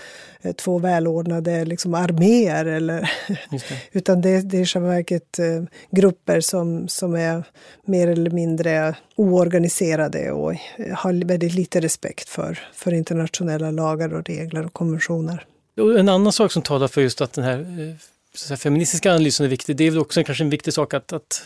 [0.43, 2.67] eh, två välordnade liksom, arméer.
[2.67, 3.01] Eller,
[3.51, 3.63] det.
[3.93, 7.45] utan det, det är i själva verket eh, grupper som, som är
[7.85, 10.55] mer eller mindre oorganiserade och
[10.95, 15.47] har väldigt lite respekt för, för internationella lagar och regler och konventioner.
[15.81, 17.95] En annan sak som talar för just att den här eh,
[18.35, 19.77] så feministiska analysen är viktig.
[19.77, 21.43] Det är väl också kanske en viktig sak att, att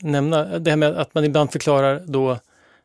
[0.00, 0.58] nämna.
[0.58, 2.38] Det här med att man ibland förklarar då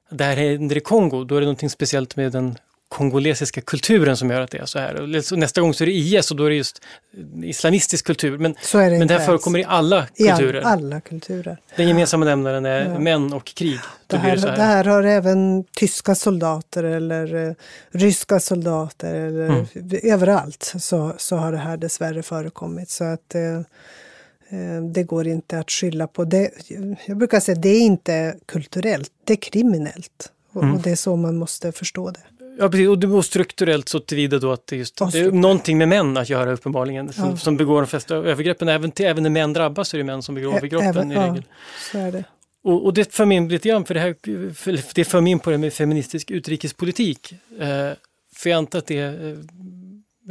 [0.09, 2.57] det här händer i Kongo, då är det någonting speciellt med den
[2.91, 5.35] kongolesiska kulturen som gör att det är så här.
[5.35, 6.81] nästa gång så är det IS och då är det just
[7.43, 8.37] islamistisk kultur.
[8.37, 10.61] Men, det, men det här förekommer i alla kulturer.
[10.61, 11.57] I alla kulturer.
[11.75, 12.99] Den gemensamma nämnaren är ja.
[12.99, 13.79] män och krig.
[14.07, 17.53] Det här, det, det här har även tyska soldater eller uh,
[17.91, 19.65] ryska soldater eller mm.
[20.03, 22.89] överallt så, så har det här dessvärre förekommit.
[22.89, 23.61] Så att uh,
[24.93, 26.23] det går inte att skylla på.
[26.23, 26.51] Det,
[27.05, 30.31] jag brukar säga att det är inte kulturellt, det är kriminellt.
[30.53, 30.75] Och, mm.
[30.75, 32.19] och det är så man måste förstå det.
[32.59, 32.87] Ja, precis.
[32.87, 36.17] Och det var strukturellt så tillvida då att det, just, det är någonting med män
[36.17, 37.13] att göra uppenbarligen.
[37.13, 37.37] Som, ja.
[37.37, 38.67] som begår de flesta övergreppen.
[38.67, 41.15] Även, till, även när män drabbas så är det män som begår övergreppen även, i
[41.15, 41.43] regel.
[41.93, 42.23] Ja, det.
[42.63, 44.15] Och, och, det för mig in lite grann, för det, här,
[44.53, 47.33] för det för mig in på det med feministisk utrikespolitik.
[47.59, 47.67] Eh,
[48.35, 49.37] för jag antar att det eh,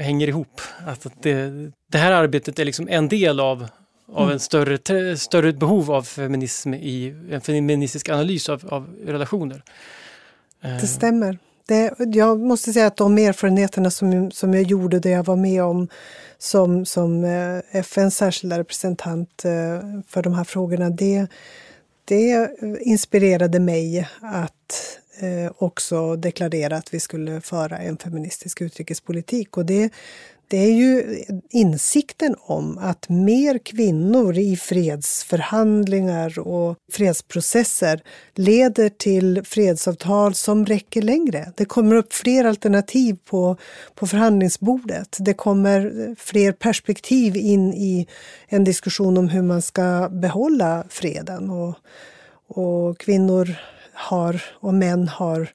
[0.05, 0.61] hänger ihop.
[0.87, 3.67] Att, att det, det här arbetet är liksom en del av
[4.13, 4.33] av mm.
[4.33, 9.63] en större, större behov av feminism i en feministisk analys av, av relationer.
[10.63, 10.79] Det eh.
[10.79, 11.39] stämmer.
[11.71, 15.63] Det, jag måste säga att de erfarenheterna som, som jag gjorde det jag var med
[15.63, 15.89] om
[16.39, 21.27] som, som eh, FNs särskilda representant eh, för de här frågorna, det,
[22.05, 29.57] det inspirerade mig att eh, också deklarera att vi skulle föra en feministisk utrikespolitik.
[29.57, 29.91] Och det,
[30.51, 38.03] det är ju insikten om att mer kvinnor i fredsförhandlingar och fredsprocesser
[38.35, 41.53] leder till fredsavtal som räcker längre.
[41.57, 43.57] Det kommer upp fler alternativ på,
[43.95, 45.17] på förhandlingsbordet.
[45.21, 48.07] Det kommer fler perspektiv in i
[48.49, 51.51] en diskussion om hur man ska behålla freden.
[51.51, 51.75] Och,
[52.47, 53.57] och kvinnor
[53.93, 55.51] har, och män har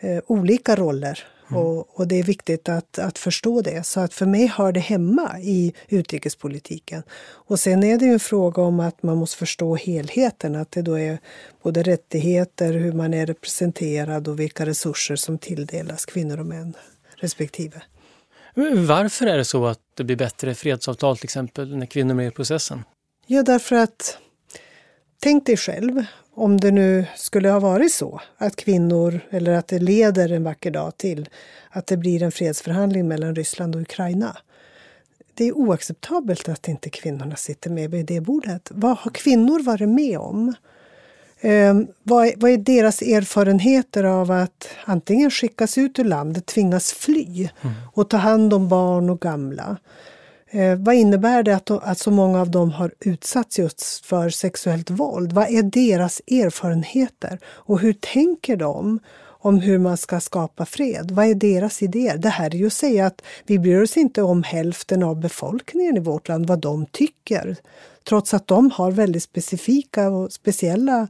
[0.00, 1.62] eh, olika roller Mm.
[1.62, 3.86] Och, och, det är viktigt att, att förstå det.
[3.86, 7.02] Så att för mig hör det hemma i utrikespolitiken.
[7.20, 10.56] Och sen är det ju en fråga om att man måste förstå helheten.
[10.56, 11.18] Att det då är
[11.62, 16.74] både rättigheter, hur man är representerad och vilka resurser som tilldelas kvinnor och män
[17.16, 17.82] respektive.
[18.86, 22.26] Varför är det så att det blir bättre fredsavtal till exempel när kvinnor är med
[22.26, 22.84] i processen?
[23.26, 24.18] Ja, därför att
[25.20, 26.04] Tänk dig själv
[26.38, 30.70] om det nu skulle ha varit så att kvinnor, eller att det leder en vacker
[30.70, 31.28] dag till
[31.70, 34.36] att det blir en fredsförhandling mellan Ryssland och Ukraina.
[35.34, 38.68] Det är oacceptabelt att inte kvinnorna sitter med vid det bordet.
[38.74, 40.54] Vad har kvinnor varit med om?
[41.40, 46.92] Eh, vad, är, vad är deras erfarenheter av att antingen skickas ut ur landet, tvingas
[46.92, 47.74] fly mm.
[47.94, 49.76] och ta hand om barn och gamla?
[50.50, 54.90] Eh, vad innebär det att, att så många av dem har utsatts just för sexuellt
[54.90, 55.32] våld?
[55.32, 59.00] Vad är deras erfarenheter och hur tänker de
[59.40, 61.10] om hur man ska skapa fred?
[61.10, 62.18] Vad är deras idéer?
[62.18, 65.96] Det här är ju att säga att vi bryr oss inte om hälften av befolkningen
[65.96, 67.56] i vårt land, vad de tycker.
[68.08, 71.08] Trots att de har väldigt specifika och speciella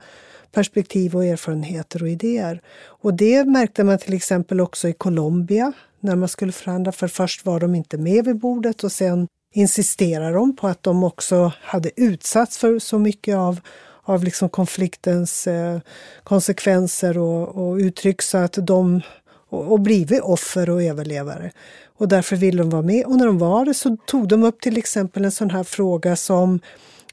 [0.52, 2.60] perspektiv och erfarenheter och idéer.
[2.84, 6.92] Och det märkte man till exempel också i Colombia när man skulle förhandla.
[6.92, 11.04] För först var de inte med vid bordet och sen insisterar de på att de
[11.04, 13.60] också hade utsatts för så mycket av,
[14.02, 15.80] av liksom konfliktens eh,
[16.24, 19.02] konsekvenser och, och uttryck så att de
[19.48, 21.50] och, och blivit offer och överlevare.
[21.98, 23.04] Och därför ville de vara med.
[23.06, 26.16] Och när de var det så tog de upp till exempel en sån här fråga
[26.16, 26.60] som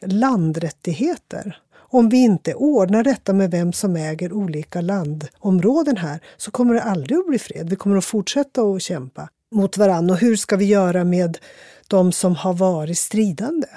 [0.01, 1.59] landrättigheter.
[1.73, 6.81] Om vi inte ordnar detta med vem som äger olika landområden här så kommer det
[6.81, 7.69] aldrig att bli fred.
[7.69, 10.13] Vi kommer att fortsätta att kämpa mot varandra.
[10.13, 11.37] Och hur ska vi göra med
[11.87, 13.67] de som har varit stridande?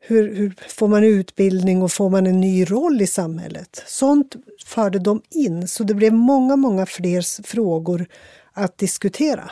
[0.00, 3.82] Hur, hur, får man utbildning och får man en ny roll i samhället?
[3.86, 4.36] Sånt
[4.66, 8.06] förde de in, så det blev många, många fler frågor
[8.52, 9.50] att diskutera.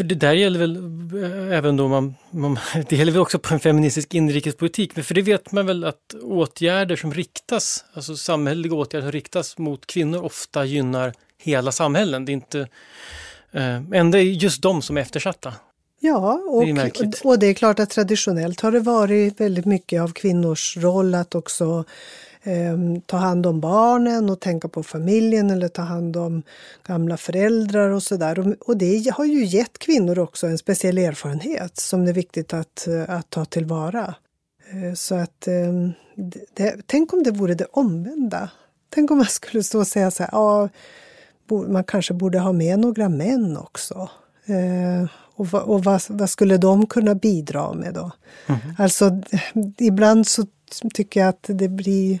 [0.00, 0.76] För det där gäller väl
[1.24, 2.58] eh, även då man, man,
[2.88, 6.14] det gäller väl också på en feministisk inrikespolitik, men för det vet man väl att
[6.22, 12.24] åtgärder som riktas, alltså samhälleliga åtgärder som riktas mot kvinnor ofta gynnar hela samhällen.
[12.24, 12.60] Det är inte
[13.52, 15.54] eh, ändå just de som är eftersatta.
[16.00, 20.12] Ja, och det, och det är klart att traditionellt har det varit väldigt mycket av
[20.12, 21.84] kvinnors roll att också
[22.42, 26.42] eh, ta hand om barnen och tänka på familjen eller ta hand om
[26.86, 28.38] gamla föräldrar och sådär.
[28.38, 32.54] Och, och det har ju gett kvinnor också en speciell erfarenhet som det är viktigt
[32.54, 34.14] att, att ta tillvara.
[34.70, 35.72] Eh, så att eh,
[36.54, 38.50] det, tänk om det vore det omvända.
[38.88, 40.68] Tänk om man skulle stå och säga så här, ja,
[41.68, 44.10] man kanske borde ha med några män också.
[44.46, 48.10] Eh, och, och vad, vad, skulle de kunna bidra med då?
[48.46, 48.60] Mm.
[48.78, 49.20] Alltså,
[49.78, 50.46] ibland så
[50.94, 52.20] tycker jag att det blir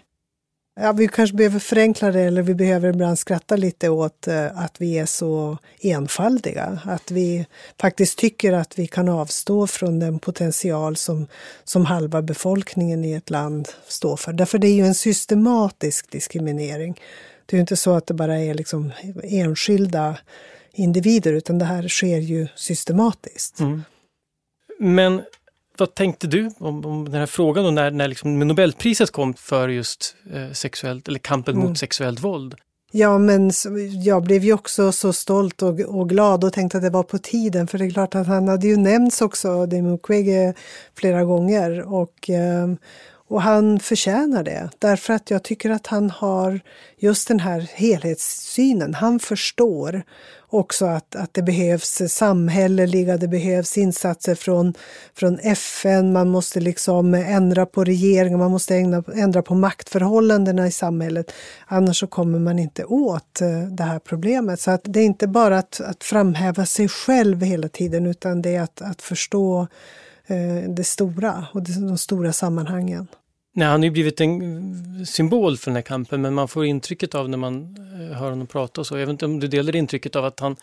[0.76, 4.80] Ja, vi kanske behöver förenkla det eller vi behöver ibland skratta lite åt eh, att
[4.80, 6.80] vi är så enfaldiga.
[6.84, 7.46] Att vi
[7.80, 11.26] faktiskt tycker att vi kan avstå från den potential som,
[11.64, 14.32] som halva befolkningen i ett land står för.
[14.32, 17.00] Därför det är ju en systematisk diskriminering.
[17.46, 20.18] Det är ju inte så att det bara är liksom enskilda
[20.72, 23.60] individer utan det här sker ju systematiskt.
[23.60, 23.82] Mm.
[24.78, 25.22] Men
[25.80, 29.68] vad tänkte du om, om den här frågan då, när, när liksom Nobelpriset kom för
[29.68, 31.68] just eh, sexuellt, eller kampen mm.
[31.68, 32.54] mot sexuellt våld?
[32.92, 33.50] Ja, men
[34.04, 37.18] jag blev ju också så stolt och, och, glad och tänkte att det var på
[37.18, 37.66] tiden.
[37.66, 40.54] För det är klart att han hade ju nämnts också, de Mukwege,
[40.94, 41.92] flera gånger.
[41.92, 42.68] Och, eh,
[43.28, 46.60] och han förtjänar det, därför att jag tycker att han har
[46.98, 48.94] just den här helhetssynen.
[48.94, 50.02] Han förstår
[50.50, 54.74] också att, att det behövs samhälleliga, det behövs insatser från,
[55.14, 60.70] från FN, man måste liksom ändra på regeringen, man måste ägna, ändra på maktförhållandena i
[60.70, 61.32] samhället.
[61.66, 64.60] Annars så kommer man inte åt eh, det här problemet.
[64.60, 68.56] Så att det är inte bara att, att framhäva sig själv hela tiden, utan det
[68.56, 69.66] är att, att förstå
[70.26, 73.08] eh, det stora och de stora sammanhangen.
[73.52, 77.14] Nej, han har ju blivit en symbol för den här kampen, men man får intrycket
[77.14, 79.76] av när man eh, hör honom prata och så, jag vet inte om du delar
[79.76, 80.56] intrycket av att han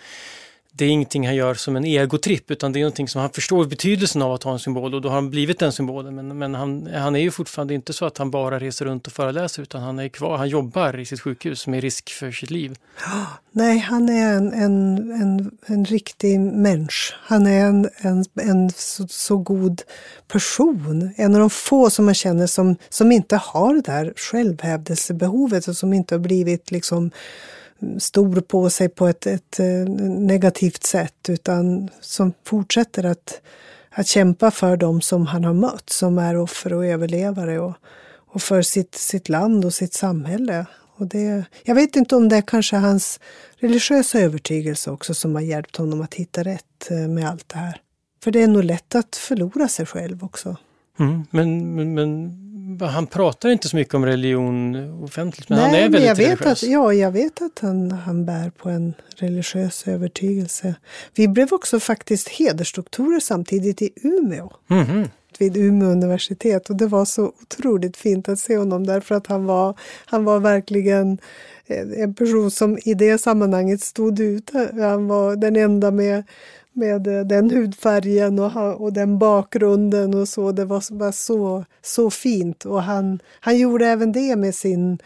[0.71, 3.65] det är ingenting han gör som en egotripp utan det är någonting som han förstår
[3.65, 6.15] betydelsen av att ha en symbol och då har han blivit den symbolen.
[6.15, 9.13] Men, men han, han är ju fortfarande inte så att han bara reser runt och
[9.13, 12.75] föreläser utan han är kvar, han jobbar i sitt sjukhus med risk för sitt liv.
[13.05, 17.15] Ah, nej, han är en, en, en, en riktig människa.
[17.21, 19.81] Han är en, en, en så, så, god
[20.27, 21.13] person.
[21.15, 25.77] En av de få som man känner som, som inte har det där självhävdelsebehovet och
[25.77, 27.11] som inte har blivit liksom
[27.99, 29.65] stor på sig på ett, ett, eh,
[30.19, 33.41] negativt sätt utan som fortsätter att,
[33.89, 37.73] att kämpa för dem som han har mött som är offer och överlevare och,
[38.27, 40.65] och för sitt, sitt land och sitt samhälle.
[40.97, 43.19] Och det, jag vet inte om det är kanske hans
[43.57, 47.81] religiösa övertygelse också som har hjälpt honom att hitta rätt eh, med allt det här.
[48.23, 50.57] För det är nog lätt att förlora sig själv också.
[50.99, 52.47] Mm, men, men, men
[52.81, 56.27] han pratar inte så mycket om religion offentligt, men Nej, han är väldigt jag vet
[56.27, 56.63] religiös.
[56.63, 60.75] Att, ja, jag vet att han, han bär på en religiös övertygelse.
[61.15, 64.53] Vi blev också faktiskt hedersdoktorer samtidigt i Umeå.
[64.69, 65.09] Mm -hmm.
[65.39, 69.45] Vid Umeå universitet och det var så otroligt fint att se honom därför att han
[69.45, 71.17] var, han var verkligen
[71.97, 74.51] en person som i det sammanhanget stod ut.
[74.73, 76.23] Han var den enda med
[76.77, 80.51] med eh, den hudfärgen och, och den bakgrunden och så.
[80.51, 82.65] Det var bara så, så fint.
[82.65, 84.99] Och han, han gjorde även det med sin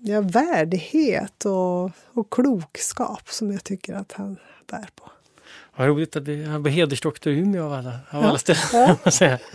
[0.00, 4.36] ja, värdighet och, och klokskap som jag tycker att han
[4.70, 5.10] bär på.
[5.76, 8.28] Vad roligt att vi har hedersdoktor i Umeå av alla, av ja.
[8.28, 8.96] alla ställen.
[9.20, 9.38] Ja.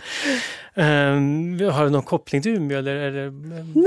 [0.74, 2.78] Um, har du någon koppling till Umeå?
[2.78, 3.30] Eller, eller?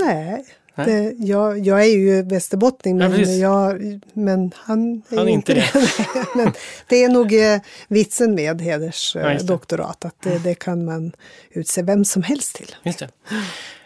[0.06, 0.46] Nej,
[0.86, 5.54] det, jag, jag, är ju västerbottning men, ja, jag, men han är, han är inte
[5.54, 5.72] det.
[6.36, 6.54] det.
[6.88, 11.12] det är nog eh, vitsen med hedersdoktorat, ja, att det, det, kan man
[11.50, 12.76] utse vem som helst till.
[12.84, 13.10] Just det.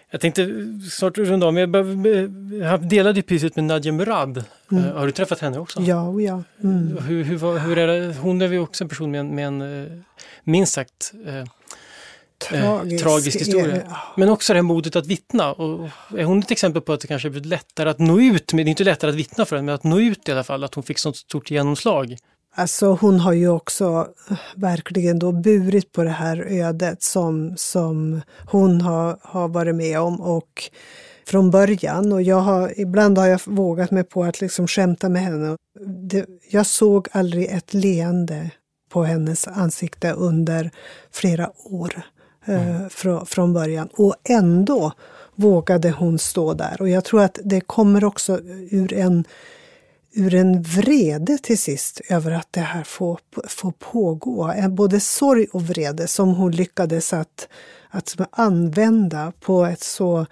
[0.10, 0.50] Jag tänkte
[0.91, 1.58] snart runda om.
[2.62, 4.43] Jag delade priset med Nadja Murad.
[4.72, 4.84] Mm.
[4.96, 5.82] Har du träffat henne också?
[5.82, 6.43] Ja, och ja.
[6.64, 6.98] Mm.
[6.98, 8.14] Hur, hur, hur, är det?
[8.14, 10.04] Hon är ju också en person med en, med en
[10.43, 11.14] minst sagt
[12.50, 13.82] tragisk, tragisk historia.
[13.89, 13.98] Ja.
[14.18, 15.54] Men också det här modet att vittna.
[15.54, 18.66] Och är hon ett exempel på att det kanske blivit lättare att nå ut, men
[18.66, 20.64] det är inte lättare att vittna för henne, men att nå ut i alla fall,
[20.64, 22.18] att hon fick sånt stort genomslag?
[22.58, 24.08] Alltså hon har ju också
[24.56, 30.22] verkligen då burit på det här ödet som, som hon har, har varit med om
[30.22, 30.70] och
[31.28, 32.14] från början.
[32.14, 35.58] Och jag har, ibland har jag vågat mig på att liksom skämta med henne.
[36.10, 38.52] Det, jag såg aldrig ett leende
[38.89, 40.72] på hennes ansikte under
[41.12, 42.02] flera år
[42.46, 42.89] eh, mm.
[42.89, 43.89] från, från början.
[43.93, 44.93] Och ändå
[45.36, 46.76] vågade hon stå där.
[46.80, 48.39] Och jag tror att det kommer också
[48.72, 49.26] ur en
[50.18, 54.54] ur en vrede till sist över att det här får, får pågå.
[54.70, 57.48] Både sorg och vrede som hon lyckades att,
[57.89, 60.26] att använda på ett så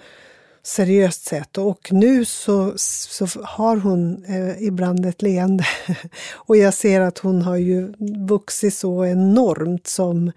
[0.64, 1.58] seriöst sätt.
[1.58, 5.66] Och nu så, så har hon eh, ibland ett leende.
[6.34, 7.94] och jag ser att hon har ju
[8.28, 10.32] vuxit så enormt som,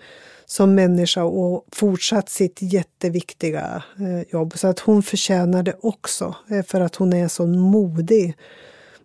[0.46, 4.52] som människa och fortsatt sitt jätteviktiga eh, jobb.
[4.58, 8.36] Så att hon förtjänar det också, eh, för att hon är en sån modig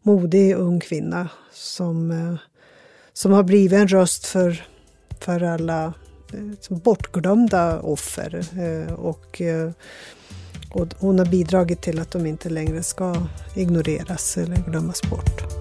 [0.02, 2.36] modig ung kvinna som, eh,
[3.14, 4.64] som har blivit en röst för,
[5.20, 5.94] för alla
[6.34, 8.46] eh, bortglömda offer.
[8.60, 9.72] Eh, och, eh,
[10.74, 13.16] och hon har bidragit till att de inte längre ska
[13.56, 15.61] ignoreras eller glömmas bort.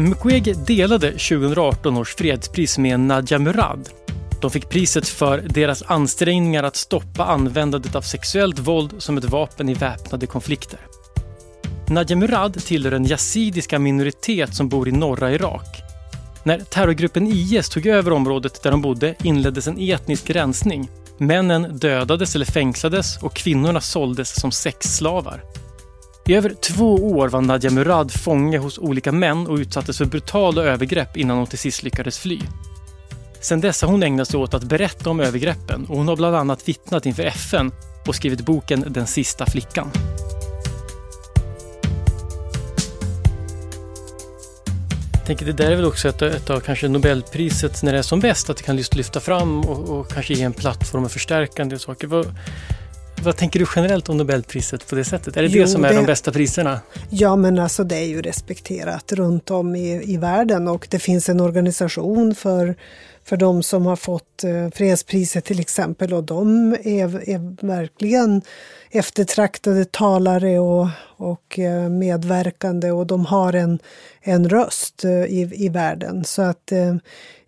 [0.00, 3.88] Mukwege delade 2018 års fredspris med Nadja Murad.
[4.40, 9.68] De fick priset för deras ansträngningar att stoppa användandet av sexuellt våld som ett vapen
[9.68, 10.80] i väpnade konflikter.
[11.88, 15.82] Nadja Murad tillhör den yazidiska minoritet som bor i norra Irak.
[16.42, 20.90] När terrorgruppen IS tog över området där de bodde inleddes en etnisk rensning.
[21.18, 25.42] Männen dödades eller fängslades och kvinnorna såldes som sexslavar.
[26.30, 30.62] I över två år var Nadia Murad fånge hos olika män och utsattes för brutala
[30.62, 32.40] övergrepp innan hon till sist lyckades fly.
[33.40, 36.36] Sedan dess har hon ägnat sig åt att berätta om övergreppen och hon har bland
[36.36, 37.72] annat vittnat inför FN
[38.06, 39.90] och skrivit boken Den sista flickan.
[45.26, 48.20] tänker det där är väl också ett, ett av kanske Nobelpriset när det är som
[48.20, 51.62] bäst, att det kan just lyfta fram och, och kanske ge en plattform och förstärka
[51.62, 52.06] en del saker.
[52.06, 52.26] Vad,
[53.22, 55.36] vad tänker du generellt om Nobelpriset på det sättet?
[55.36, 56.80] Är det jo, det som är det, de bästa priserna?
[57.10, 61.28] Ja, men alltså det är ju respekterat runt om i, i världen och det finns
[61.28, 62.74] en organisation för,
[63.24, 68.42] för de som har fått eh, fredspriset till exempel och de är, är verkligen
[68.90, 73.78] eftertraktade talare och, och eh, medverkande och de har en,
[74.20, 76.24] en röst eh, i, i världen.
[76.24, 76.94] Så att eh,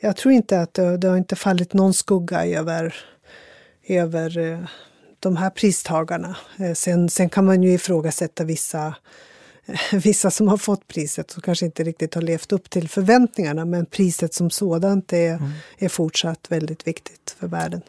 [0.01, 2.95] jag tror inte att det, det har inte fallit någon skugga över,
[3.89, 4.67] över
[5.23, 6.37] de här pristagarna.
[6.75, 8.95] Sen, sen kan man ju ifrågasätta vissa
[9.93, 13.87] vissa som har fått priset som kanske inte riktigt har levt upp till förväntningarna men
[13.87, 15.51] priset som sådant är, mm.
[15.79, 17.83] är fortsatt väldigt viktigt för världen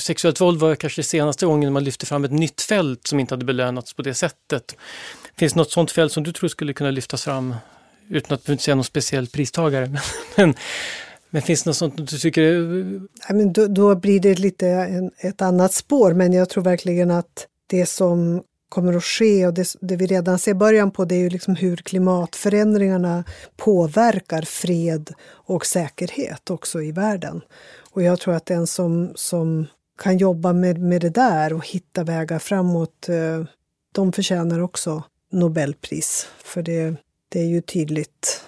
[0.00, 3.44] sexuellt våld var kanske senaste gången man lyfte fram ett nytt fält som inte hade
[3.44, 4.76] belönats på det sättt.
[5.36, 7.54] Finns det något sånt fält som du tror skulle kunna lyftas fram
[8.08, 10.00] utan att säga någon speciell pristagare?
[10.36, 10.54] men,
[11.30, 12.42] men finns det något sånt du tycker?
[13.00, 17.10] Nej, men då, då blir det lite en, ett annat spår, men jag tror verkligen
[17.10, 21.14] att det som kommer att ske och det, det, vi redan ser början på det
[21.14, 23.24] är ju liksom hur klimatförändringarna
[23.56, 27.40] påverkar fred och säkerhet också i världen.
[27.90, 29.66] Och jag tror att den som, som
[30.02, 33.44] kan jobba med, med det där och hitta vägar framåt, eh,
[33.92, 35.02] de förtjänar också
[35.32, 36.26] Nobelpris.
[36.44, 36.94] För det,
[37.28, 38.44] det är ju tydligt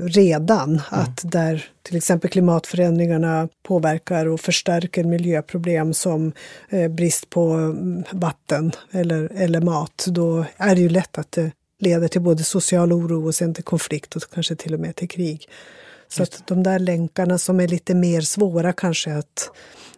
[0.00, 0.82] redan mm.
[0.88, 6.32] att där till exempel klimatförändringarna påverkar och förstärker miljöproblem som
[6.68, 11.52] eh, brist på mm, vatten eller, eller mat, då är det ju lätt att det
[11.78, 15.08] leder till både social oro och sen till konflikt och kanske till och med till
[15.08, 15.48] krig.
[16.08, 19.50] Så att de där länkarna som är lite mer svåra kanske att,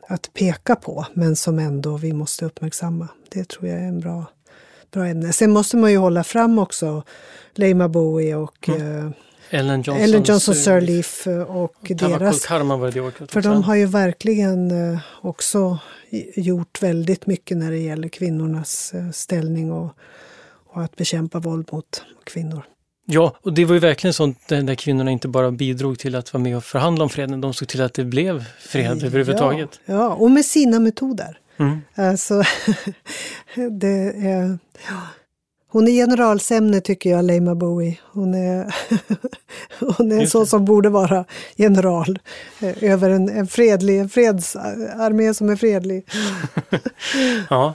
[0.09, 3.09] att peka på, men som ändå vi måste uppmärksamma.
[3.29, 4.25] Det tror jag är en bra,
[4.91, 5.33] bra ämne.
[5.33, 7.03] Sen måste man ju hålla fram också
[7.55, 9.07] Leima Bowie och mm.
[9.07, 9.13] eh,
[9.53, 12.47] Ellen Johnson, Ellen Johnson Sirleaf och deras...
[12.47, 15.79] Karma var det året För de har ju verkligen eh, också
[16.37, 19.97] gjort väldigt mycket när det gäller kvinnornas eh, ställning och,
[20.73, 22.63] och att bekämpa våld mot kvinnor.
[23.07, 26.43] Ja, och det var ju verkligen sånt där kvinnorna inte bara bidrog till att vara
[26.43, 29.81] med och förhandla om freden, de såg till att det blev fred ja, överhuvudtaget.
[29.85, 31.39] Ja, och med sina metoder.
[31.57, 31.81] Mm.
[31.95, 32.43] Alltså,
[33.71, 34.59] det är...
[34.89, 35.03] Ja.
[35.73, 37.99] Hon är generalsämne tycker jag, Leima Bowie.
[38.12, 38.75] Hon är,
[39.97, 41.25] hon är en sån som borde vara
[41.57, 42.18] general
[42.61, 46.09] eh, över en, en fredlig, en fredsarmé som är fredlig.
[47.51, 47.75] ja,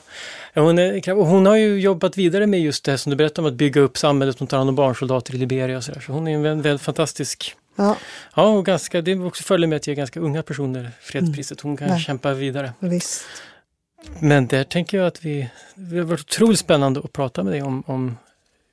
[0.56, 3.58] hon, är, hon har ju jobbat vidare med just det som du berättade om att
[3.58, 6.00] bygga upp samhället som tar hand om barnsoldater i Liberia och så där.
[6.00, 7.98] Så hon är en väldigt, fantastisk Ja.
[8.36, 11.62] ja, och ganska, det är också fördelen med att ge ganska unga personer fredspriset.
[11.62, 12.00] Hon kan mm.
[12.00, 12.74] kämpa vidare.
[12.80, 13.26] Visst.
[14.20, 17.62] Men där tänker jag att vi, det har varit otroligt spännande att prata med dig
[17.62, 18.18] om, om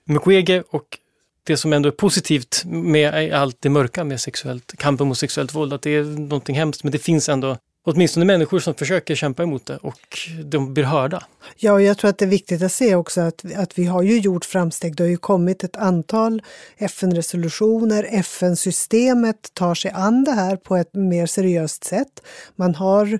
[0.05, 0.99] Mukwege och
[1.45, 5.73] det som ändå är positivt med allt det mörka med sexuellt, kampen mot sexuellt våld,
[5.73, 9.67] att det är någonting hemskt, men det finns ändå åtminstone människor som försöker kämpa emot
[9.67, 11.23] det och de blir hörda.
[11.57, 14.03] Ja, och jag tror att det är viktigt att se också att, att vi har
[14.03, 14.97] ju gjort framsteg.
[14.97, 16.43] Det har ju kommit ett antal
[16.79, 18.07] FN-resolutioner.
[18.11, 22.23] FN-systemet tar sig an det här på ett mer seriöst sätt.
[22.57, 23.19] Man har eh,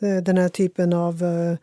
[0.00, 1.56] Eh, den här typen av eh,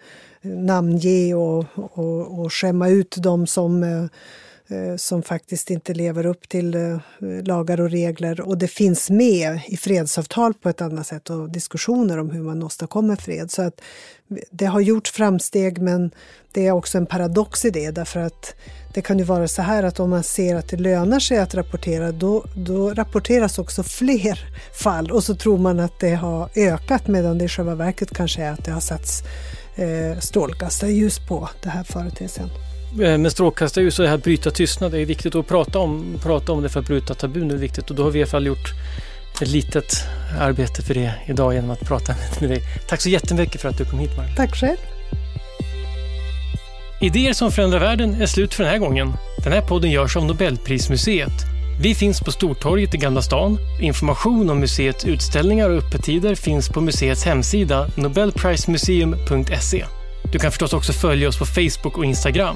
[0.52, 4.06] namnge och, och, och skämma ut de som Eh,
[4.74, 6.98] Eh, som faktiskt inte lever upp till eh,
[7.44, 8.42] lagar och regler.
[8.42, 12.64] Och det finns med i fredsavtal på ett annat sätt och diskussioner om hur man
[12.64, 13.52] åstadkommer fred.
[13.52, 13.82] Så att
[14.52, 16.12] det har gjort framsteg men
[16.52, 18.56] det är också en paradox i det därför att
[18.94, 21.56] det kan ju vara så här att om man ser att det lönar sig att
[21.56, 24.40] rapportera då, då rapporteras också fler
[24.84, 28.44] fall och så tror man att det har ökat medan det i själva verket kanske
[28.44, 29.24] är att det har satts
[29.76, 32.50] eh, strålkastarljus på den här företeelsen.
[33.02, 36.52] Eh, med strålkastarljus och det här bryta tystnad det är viktigt att prata om, prata
[36.52, 38.46] om det för att bryta tabun är viktigt och då har vi i alla fall
[38.46, 38.74] gjort
[39.42, 39.94] ett litet
[40.40, 42.62] arbete för det idag genom att prata med dig.
[42.88, 44.36] Tack så jättemycket för att du kom hit Marlene.
[44.36, 44.78] Tack själv.
[47.02, 49.14] Idéer som förändrar världen är slut för den här gången.
[49.44, 51.34] Den här podden görs av Nobelprismuseet.
[51.82, 53.58] Vi finns på Stortorget i Gamla stan.
[53.82, 59.86] Information om museets utställningar och öppettider finns på museets hemsida nobelprismuseum.se.
[60.32, 62.56] Du kan förstås också följa oss på Facebook och Instagram.